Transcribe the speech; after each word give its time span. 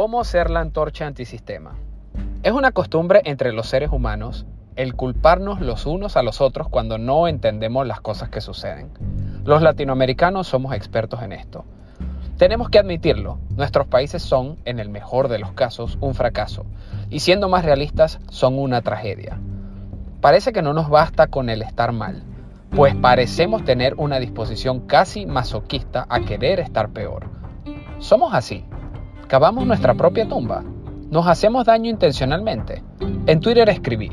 ¿Cómo 0.00 0.24
ser 0.24 0.48
la 0.48 0.60
antorcha 0.60 1.06
antisistema? 1.06 1.74
Es 2.42 2.52
una 2.52 2.72
costumbre 2.72 3.20
entre 3.26 3.52
los 3.52 3.66
seres 3.66 3.90
humanos 3.92 4.46
el 4.74 4.94
culparnos 4.94 5.60
los 5.60 5.84
unos 5.84 6.16
a 6.16 6.22
los 6.22 6.40
otros 6.40 6.70
cuando 6.70 6.96
no 6.96 7.28
entendemos 7.28 7.86
las 7.86 8.00
cosas 8.00 8.30
que 8.30 8.40
suceden. 8.40 8.88
Los 9.44 9.60
latinoamericanos 9.60 10.46
somos 10.46 10.74
expertos 10.74 11.20
en 11.20 11.32
esto. 11.32 11.66
Tenemos 12.38 12.70
que 12.70 12.78
admitirlo, 12.78 13.40
nuestros 13.50 13.88
países 13.88 14.22
son, 14.22 14.56
en 14.64 14.78
el 14.78 14.88
mejor 14.88 15.28
de 15.28 15.38
los 15.38 15.52
casos, 15.52 15.98
un 16.00 16.14
fracaso, 16.14 16.64
y 17.10 17.20
siendo 17.20 17.50
más 17.50 17.66
realistas, 17.66 18.20
son 18.30 18.58
una 18.58 18.80
tragedia. 18.80 19.38
Parece 20.22 20.54
que 20.54 20.62
no 20.62 20.72
nos 20.72 20.88
basta 20.88 21.26
con 21.26 21.50
el 21.50 21.60
estar 21.60 21.92
mal, 21.92 22.22
pues 22.74 22.94
parecemos 22.94 23.66
tener 23.66 23.96
una 23.98 24.18
disposición 24.18 24.80
casi 24.80 25.26
masoquista 25.26 26.06
a 26.08 26.20
querer 26.20 26.58
estar 26.58 26.88
peor. 26.88 27.26
Somos 27.98 28.32
así. 28.32 28.64
Cavamos 29.30 29.64
nuestra 29.64 29.94
propia 29.94 30.26
tumba. 30.26 30.64
Nos 31.08 31.28
hacemos 31.28 31.64
daño 31.64 31.88
intencionalmente. 31.88 32.82
En 33.28 33.38
Twitter 33.38 33.68
escribí, 33.68 34.10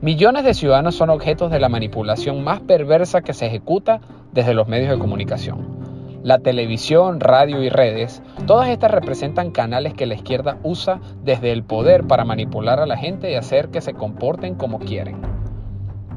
Millones 0.00 0.44
de 0.44 0.54
ciudadanos 0.54 0.94
son 0.94 1.10
objetos 1.10 1.50
de 1.50 1.58
la 1.58 1.68
manipulación 1.68 2.44
más 2.44 2.60
perversa 2.60 3.22
que 3.22 3.34
se 3.34 3.46
ejecuta 3.46 4.00
desde 4.30 4.54
los 4.54 4.68
medios 4.68 4.90
de 4.90 4.98
comunicación. 5.00 6.20
La 6.22 6.38
televisión, 6.38 7.18
radio 7.18 7.64
y 7.64 7.68
redes, 7.68 8.22
todas 8.46 8.68
estas 8.68 8.92
representan 8.92 9.50
canales 9.50 9.94
que 9.94 10.06
la 10.06 10.14
izquierda 10.14 10.58
usa 10.62 11.00
desde 11.24 11.50
el 11.50 11.64
poder 11.64 12.06
para 12.06 12.24
manipular 12.24 12.78
a 12.78 12.86
la 12.86 12.96
gente 12.96 13.32
y 13.32 13.34
hacer 13.34 13.70
que 13.70 13.80
se 13.80 13.94
comporten 13.94 14.54
como 14.54 14.78
quieren. 14.78 15.20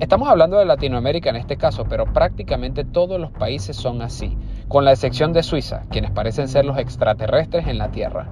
Estamos 0.01 0.29
hablando 0.29 0.57
de 0.57 0.65
Latinoamérica 0.65 1.29
en 1.29 1.35
este 1.35 1.57
caso, 1.57 1.85
pero 1.87 2.11
prácticamente 2.11 2.83
todos 2.83 3.21
los 3.21 3.29
países 3.29 3.77
son 3.77 4.01
así, 4.01 4.35
con 4.67 4.83
la 4.83 4.93
excepción 4.93 5.31
de 5.31 5.43
Suiza, 5.43 5.83
quienes 5.91 6.09
parecen 6.09 6.47
ser 6.47 6.65
los 6.65 6.79
extraterrestres 6.79 7.67
en 7.67 7.77
la 7.77 7.91
Tierra. 7.91 8.27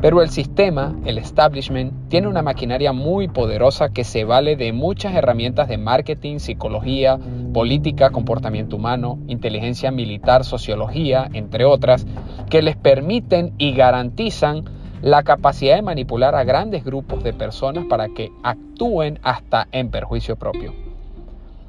Pero 0.00 0.22
el 0.22 0.30
sistema, 0.30 0.94
el 1.04 1.18
establishment, 1.18 2.08
tiene 2.08 2.28
una 2.28 2.42
maquinaria 2.42 2.92
muy 2.92 3.26
poderosa 3.26 3.88
que 3.88 4.04
se 4.04 4.22
vale 4.22 4.54
de 4.54 4.72
muchas 4.72 5.16
herramientas 5.16 5.66
de 5.66 5.78
marketing, 5.78 6.38
psicología, 6.38 7.18
política, 7.52 8.10
comportamiento 8.10 8.76
humano, 8.76 9.18
inteligencia 9.26 9.90
militar, 9.90 10.44
sociología, 10.44 11.28
entre 11.32 11.64
otras, 11.64 12.06
que 12.48 12.62
les 12.62 12.76
permiten 12.76 13.52
y 13.58 13.72
garantizan 13.72 14.62
la 15.02 15.24
capacidad 15.24 15.74
de 15.74 15.82
manipular 15.82 16.36
a 16.36 16.44
grandes 16.44 16.84
grupos 16.84 17.24
de 17.24 17.32
personas 17.32 17.84
para 17.86 18.08
que 18.08 18.30
actúen 18.44 19.18
hasta 19.22 19.66
en 19.72 19.90
perjuicio 19.90 20.36
propio. 20.36 20.72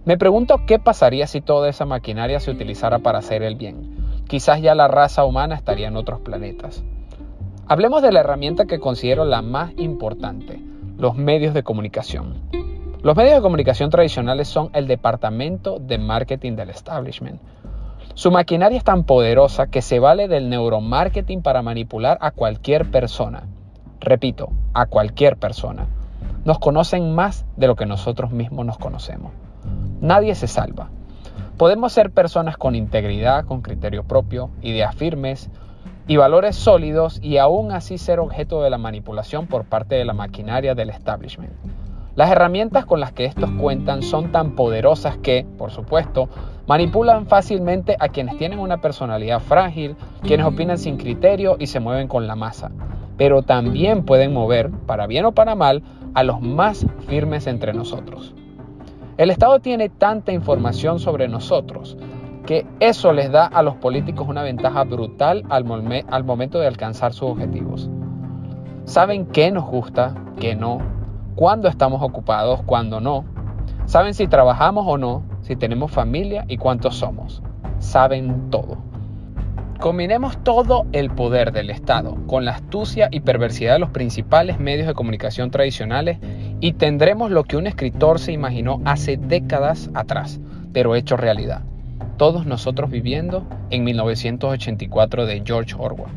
Me 0.06 0.17
pregunto 0.17 0.62
qué 0.67 0.78
pasaría 0.78 1.25
si 1.25 1.42
toda 1.42 1.67
esa 1.67 1.86
maquinaria 1.86 2.40
se 2.40 2.52
utilizara 2.52 3.00
para 3.00 3.20
hacer 3.20 3.42
el 3.42 3.56
bien. 3.56 4.23
Quizás 4.28 4.62
ya 4.62 4.75
la 4.75 4.88
raza 4.88 5.25
humana 5.25 5.56
estaría 5.56 5.88
en 5.88 5.98
otros 5.98 6.22
planetas. 6.22 6.84
Hablemos 7.67 8.03
de 8.03 8.12
la 8.12 8.20
herramienta 8.20 8.66
que 8.66 8.80
considero 8.80 9.25
la 9.25 9.42
más 9.42 9.72
importante, 9.78 10.62
los 10.97 11.16
medios 11.16 11.53
de 11.53 11.64
comunicación. 11.64 12.36
Los 13.02 13.16
medios 13.16 13.36
de 13.36 13.42
comunicación 13.42 13.90
tradicionales 13.90 14.47
son 14.47 14.70
el 14.73 14.88
departamento 14.88 15.80
de 15.80 15.97
marketing 15.97 16.56
del 16.56 16.70
establishment. 16.70 17.42
Su 18.14 18.32
maquinaria 18.32 18.78
es 18.78 18.84
tan 18.84 19.04
poderosa 19.04 19.68
que 19.68 19.82
se 19.82 20.00
vale 20.00 20.28
del 20.28 20.50
neuromarketing 20.50 21.42
para 21.42 21.62
manipular 21.62 22.18
a 22.22 22.32
cualquier 22.32 22.92
persona. 22.92 23.44
Repito, 24.00 24.50
a 24.73 24.86
cualquier 24.86 25.38
persona. 25.38 25.88
Nos 26.46 26.59
conocen 26.59 27.16
más 27.16 27.46
de 27.56 27.68
lo 27.68 27.76
que 27.76 27.86
nosotros 27.86 28.31
mismos 28.31 28.66
nos 28.66 28.78
conocemos. 28.78 29.31
Nadie 30.02 30.36
se 30.36 30.48
salva. 30.48 30.90
Podemos 31.58 31.94
ser 31.94 32.12
personas 32.12 32.58
con 32.58 32.76
integridad, 32.76 33.46
con 33.46 33.62
criterio 33.62 34.04
propio, 34.04 34.50
ideas 34.62 34.96
firmes, 34.96 35.50
y 36.08 36.18
valores 36.18 36.56
sólidos 36.56 37.20
y 37.22 37.38
aún 37.38 37.72
así 37.72 37.98
ser 37.98 38.20
objeto 38.20 38.62
de 38.62 38.70
la 38.70 38.78
manipulación 38.78 39.48
por 39.48 39.66
parte 39.66 39.96
de 39.96 40.06
la 40.06 40.14
maquinaria 40.14 40.76
del 40.76 40.90
establishment. 40.90 41.53
Las 42.16 42.30
herramientas 42.30 42.86
con 42.86 43.00
las 43.00 43.12
que 43.12 43.25
estos 43.25 43.50
cuentan 43.52 44.03
son 44.03 44.31
tan 44.31 44.52
poderosas 44.52 45.18
que, 45.18 45.47
por 45.58 45.72
supuesto, 45.72 46.30
manipulan 46.68 47.28
fácilmente 47.28 47.96
a 48.00 48.09
quienes 48.09 48.38
tienen 48.38 48.59
una 48.59 48.81
personalidad 48.81 49.40
frágil, 49.40 49.96
quienes 50.22 50.46
opinan 50.46 50.78
sin 50.78 50.97
criterio 50.97 51.57
y 51.59 51.68
se 51.68 51.79
mueven 51.79 52.07
con 52.07 52.28
la 52.28 52.35
masa. 52.35 52.72
Pero 53.18 53.44
también 53.44 54.03
pueden 54.03 54.34
mover, 54.34 54.72
para 54.72 55.07
bien 55.07 55.25
o 55.25 55.31
para 55.34 55.56
mal, 55.56 55.84
a 56.13 56.24
los 56.24 56.41
más 56.41 56.85
firmes 57.07 57.47
entre 57.47 57.74
nosotros. 57.74 58.34
El 59.18 59.29
Estado 59.29 59.59
tiene 59.59 59.90
tanta 59.90 60.31
información 60.31 61.00
sobre 61.00 61.28
nosotros 61.28 61.97
que 62.46 62.66
eso 62.80 63.13
les 63.13 63.31
da 63.31 63.45
a 63.45 63.62
los 63.63 63.75
políticos 63.75 64.28
una 64.28 64.44
ventaja 64.44 64.84
brutal 64.84 65.44
al, 65.50 65.63
momento 66.25 66.59
de 66.59 66.68
alcanzar 66.68 67.13
sus 67.13 67.30
objetivos. 67.30 67.90
Saben 68.85 69.25
qué 69.28 69.51
nos 69.51 69.66
gusta, 69.66 70.13
qué 70.40 70.56
no, 70.56 70.80
cuándo 71.35 71.69
estamos 71.69 72.01
ocupados, 72.01 72.62
cuándo 72.63 73.00
no. 73.00 73.24
Saben 73.85 74.13
si 74.13 74.28
trabajamos 74.28 74.85
o 74.88 74.97
no, 74.97 75.24
si 75.44 75.56
tenemos 75.56 75.92
familia 75.92 76.46
y 76.48 76.58
cuántos 76.58 76.96
somos. 76.96 77.42
Saben 77.80 78.50
todo. 78.50 78.78
Combinemos 79.80 80.44
todo 80.44 80.86
el 80.92 81.12
poder 81.12 81.52
del 81.52 81.70
Estado 81.70 82.18
con 82.28 82.46
la 82.46 82.52
astucia 82.52 83.09
y 83.12 83.20
perversidad 83.20 83.74
de 83.74 83.80
los 83.80 83.90
principales 83.92 84.59
medios 84.59 84.88
de 84.88 84.94
comunicación 84.94 85.52
tradicionales 85.52 86.18
y 86.59 86.74
tendremos 86.74 87.31
lo 87.31 87.44
que 87.44 87.58
un 87.58 87.68
escritor 87.68 88.20
se 88.20 88.31
imaginó 88.31 88.81
hace 88.86 89.18
décadas 89.18 89.90
atrás, 89.94 90.40
pero 90.72 90.96
hecho 90.96 91.18
realidad 91.18 91.64
todos 92.18 92.46
nosotros 92.46 92.90
viviendo 92.90 93.46
en 93.70 93.84
1984 93.84 95.25
de 95.25 95.44
George 95.46 95.75
Orwell. 95.78 96.12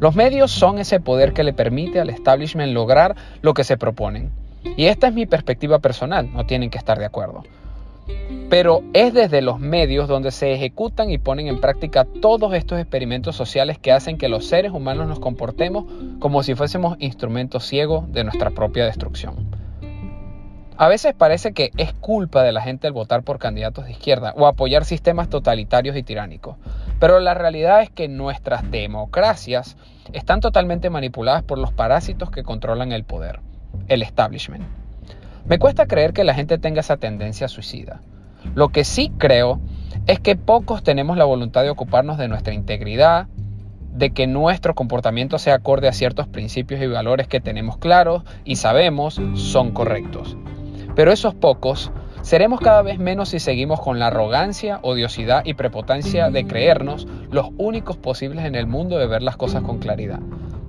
Los 0.00 0.16
medios 0.16 0.50
son 0.50 0.78
ese 0.78 1.00
poder 1.00 1.32
que 1.32 1.44
le 1.44 1.52
permite 1.52 2.00
al 2.00 2.10
establishment 2.10 2.72
lograr 2.72 3.14
lo 3.40 3.54
que 3.54 3.64
se 3.64 3.76
proponen. 3.76 4.32
Y 4.76 4.86
esta 4.86 5.08
es 5.08 5.14
mi 5.14 5.26
perspectiva 5.26 5.78
personal, 5.78 6.32
no 6.32 6.44
tienen 6.44 6.70
que 6.70 6.78
estar 6.78 6.98
de 6.98 7.04
acuerdo. 7.04 7.44
Pero 8.50 8.82
es 8.92 9.14
desde 9.14 9.40
los 9.40 9.60
medios 9.60 10.08
donde 10.08 10.30
se 10.30 10.52
ejecutan 10.52 11.10
y 11.10 11.18
ponen 11.18 11.46
en 11.46 11.60
práctica 11.60 12.04
todos 12.04 12.52
estos 12.54 12.78
experimentos 12.78 13.34
sociales 13.34 13.78
que 13.78 13.92
hacen 13.92 14.18
que 14.18 14.28
los 14.28 14.46
seres 14.46 14.72
humanos 14.72 15.06
nos 15.08 15.20
comportemos 15.20 15.84
como 16.18 16.42
si 16.42 16.54
fuésemos 16.54 16.96
instrumentos 16.98 17.64
ciegos 17.64 18.12
de 18.12 18.24
nuestra 18.24 18.50
propia 18.50 18.84
destrucción. 18.84 19.62
A 20.76 20.88
veces 20.88 21.14
parece 21.14 21.52
que 21.52 21.70
es 21.76 21.92
culpa 21.92 22.42
de 22.42 22.50
la 22.50 22.60
gente 22.60 22.88
el 22.88 22.92
votar 22.92 23.22
por 23.22 23.38
candidatos 23.38 23.84
de 23.84 23.92
izquierda 23.92 24.34
o 24.36 24.46
apoyar 24.46 24.84
sistemas 24.84 25.28
totalitarios 25.28 25.96
y 25.96 26.02
tiránicos, 26.02 26.56
pero 26.98 27.20
la 27.20 27.34
realidad 27.34 27.82
es 27.82 27.90
que 27.90 28.08
nuestras 28.08 28.68
democracias 28.70 29.76
están 30.12 30.40
totalmente 30.40 30.90
manipuladas 30.90 31.42
por 31.42 31.58
los 31.58 31.72
parásitos 31.72 32.30
que 32.30 32.42
controlan 32.42 32.90
el 32.90 33.04
poder, 33.04 33.40
el 33.88 34.02
establishment. 34.02 34.81
Me 35.46 35.58
cuesta 35.58 35.86
creer 35.86 36.12
que 36.12 36.24
la 36.24 36.34
gente 36.34 36.58
tenga 36.58 36.80
esa 36.80 36.96
tendencia 36.96 37.48
suicida. 37.48 38.00
Lo 38.54 38.68
que 38.68 38.84
sí 38.84 39.12
creo 39.18 39.60
es 40.06 40.20
que 40.20 40.36
pocos 40.36 40.82
tenemos 40.82 41.16
la 41.16 41.24
voluntad 41.24 41.62
de 41.62 41.70
ocuparnos 41.70 42.16
de 42.18 42.28
nuestra 42.28 42.54
integridad, 42.54 43.26
de 43.92 44.10
que 44.10 44.26
nuestro 44.26 44.74
comportamiento 44.74 45.38
sea 45.38 45.54
acorde 45.54 45.88
a 45.88 45.92
ciertos 45.92 46.28
principios 46.28 46.80
y 46.80 46.86
valores 46.86 47.28
que 47.28 47.40
tenemos 47.40 47.76
claros 47.76 48.22
y 48.44 48.56
sabemos 48.56 49.20
son 49.34 49.72
correctos. 49.72 50.36
Pero 50.94 51.12
esos 51.12 51.34
pocos 51.34 51.90
seremos 52.22 52.60
cada 52.60 52.82
vez 52.82 52.98
menos 52.98 53.30
si 53.30 53.38
seguimos 53.38 53.80
con 53.80 53.98
la 53.98 54.06
arrogancia, 54.06 54.78
odiosidad 54.82 55.44
y 55.44 55.54
prepotencia 55.54 56.30
de 56.30 56.46
creernos 56.46 57.06
los 57.30 57.50
únicos 57.58 57.96
posibles 57.96 58.44
en 58.44 58.54
el 58.54 58.66
mundo 58.66 58.98
de 58.98 59.06
ver 59.06 59.22
las 59.22 59.36
cosas 59.36 59.62
con 59.62 59.78
claridad. 59.78 60.20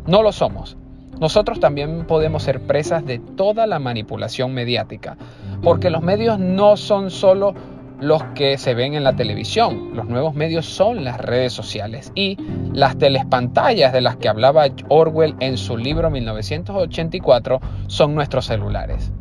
No 0.08 0.22
lo 0.22 0.32
somos. 0.32 0.78
Nosotros 1.20 1.60
también 1.60 2.06
podemos 2.06 2.44
ser 2.44 2.60
presas 2.60 3.06
de 3.06 3.20
toda 3.20 3.68
la 3.68 3.80
manipulación 3.80 4.54
mediática, 4.54 5.18
porque 5.62 5.90
los 5.90 6.02
medios 6.02 6.40
no 6.40 6.78
son 6.78 7.12
solo 7.12 7.54
los 8.00 8.24
que 8.36 8.58
se 8.58 8.74
ven 8.74 8.96
en 8.96 9.04
la 9.04 9.16
televisión. 9.16 9.92
Los 9.96 10.08
nuevos 10.08 10.36
medios 10.36 10.66
son 10.66 11.04
las 11.06 11.20
redes 11.20 11.54
sociales 11.54 12.12
y 12.16 12.38
las 12.74 12.98
telespantallas 12.98 13.94
de 13.94 14.02
las 14.02 14.18
que 14.18 14.28
hablaba 14.28 14.66
Orwell 14.90 15.36
en 15.40 15.58
su 15.58 15.78
libro 15.78 16.10
1984 16.10 17.62
son 17.88 18.16
nuestros 18.16 18.46
celulares. 18.46 19.12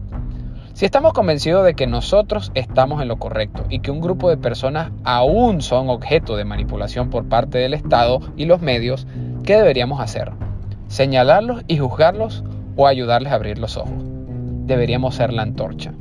Si 0.74 0.86
estamos 0.86 1.12
convencidos 1.12 1.64
de 1.64 1.74
que 1.74 1.86
nosotros 1.86 2.50
estamos 2.54 3.02
en 3.02 3.08
lo 3.08 3.18
correcto 3.18 3.66
y 3.68 3.80
que 3.80 3.90
un 3.90 4.00
grupo 4.00 4.30
de 4.30 4.38
personas 4.38 4.90
aún 5.04 5.60
son 5.60 5.90
objeto 5.90 6.34
de 6.34 6.44
manipulación 6.44 7.10
por 7.10 7.28
parte 7.28 7.58
del 7.58 7.74
Estado 7.74 8.20
y 8.36 8.46
los 8.46 8.62
medios, 8.62 9.06
¿qué 9.44 9.56
deberíamos 9.56 10.00
hacer? 10.00 10.32
¿Señalarlos 10.92 11.62
y 11.68 11.78
juzgarlos 11.78 12.44
o 12.76 12.86
ayudarles 12.86 13.32
a 13.32 13.36
abrir 13.36 13.56
los 13.56 13.78
ojos? 13.78 13.94
Deberíamos 14.66 15.14
ser 15.14 15.32
la 15.32 15.40
antorcha. 15.40 15.94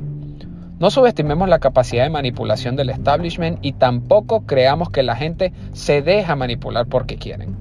No 0.78 0.90
subestimemos 0.90 1.48
la 1.48 1.60
capacidad 1.60 2.04
de 2.04 2.10
manipulación 2.10 2.76
del 2.76 2.90
establishment 2.90 3.58
y 3.62 3.72
tampoco 3.72 4.42
creamos 4.42 4.90
que 4.90 5.02
la 5.02 5.16
gente 5.16 5.54
se 5.72 6.02
deja 6.02 6.36
manipular 6.36 6.88
porque 6.88 7.16
quieren. 7.16 7.56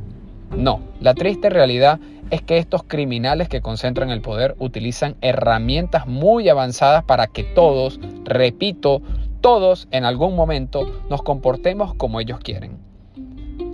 No, 0.57 0.81
la 0.99 1.13
triste 1.13 1.49
realidad 1.49 2.01
es 2.31 2.41
que 2.41 2.57
estos 2.57 2.83
criminales 2.83 3.47
que 3.47 3.61
concentran 3.61 4.09
el 4.09 4.19
poder 4.19 4.57
utilizan 4.59 5.15
herramientas 5.21 6.07
muy 6.07 6.49
avanzadas 6.49 7.05
para 7.05 7.27
que 7.27 7.45
todos, 7.45 8.01
repito, 8.25 9.01
todos 9.39 9.87
en 9.91 10.03
algún 10.03 10.35
momento 10.35 11.01
nos 11.09 11.21
comportemos 11.21 11.93
como 11.93 12.19
ellos 12.19 12.39
quieren. 12.39 12.77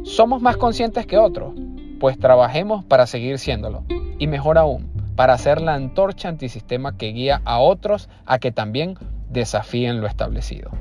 Somos 0.03 0.43
más 0.43 0.57
conscientes 0.57 1.07
que 1.07 1.17
otros, 1.17 1.55
pues 1.99 2.17
trabajemos 2.19 2.83
para 2.85 3.07
seguir 3.07 3.39
siéndolo. 3.39 3.83
Y 4.19 4.27
mejor 4.27 4.57
aún, 4.57 4.89
para 5.15 5.37
ser 5.37 5.61
la 5.61 5.73
antorcha 5.73 6.29
antisistema 6.29 6.97
que 6.97 7.07
guía 7.07 7.41
a 7.45 7.59
otros 7.59 8.09
a 8.25 8.39
que 8.39 8.51
también 8.51 8.97
desafíen 9.29 10.01
lo 10.01 10.07
establecido. 10.07 10.71